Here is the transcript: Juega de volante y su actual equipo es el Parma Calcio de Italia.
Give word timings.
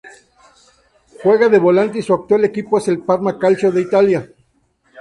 Juega 1.21 1.47
de 1.47 1.59
volante 1.59 1.99
y 1.99 2.01
su 2.01 2.15
actual 2.15 2.43
equipo 2.43 2.79
es 2.79 2.87
el 2.87 3.03
Parma 3.03 3.37
Calcio 3.37 3.71
de 3.71 3.81
Italia. 3.83 4.31